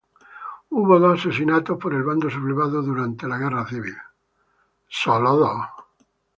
Hubo 0.71 0.97
dos 0.97 1.19
asesinatos 1.19 1.77
por 1.77 1.93
el 1.93 2.01
bando 2.01 2.27
sublevado 2.27 2.81
durante 2.81 3.27
la 3.27 3.37
guerra 3.37 3.67
civil. 3.67 3.95